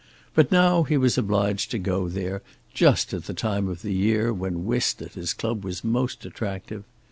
But 0.33 0.51
now 0.51 0.81
he 0.81 0.97
was 0.97 1.15
obliged 1.19 1.69
to 1.69 1.77
go 1.77 2.09
there, 2.09 2.41
just 2.73 3.13
at 3.13 3.25
the 3.25 3.35
time 3.35 3.67
of 3.67 3.83
the 3.83 3.93
year 3.93 4.33
when 4.33 4.65
whist 4.65 4.99
at 5.03 5.13
his 5.13 5.31
club 5.31 5.63
was 5.63 5.83
most 5.83 6.25
attractive. 6.25 6.85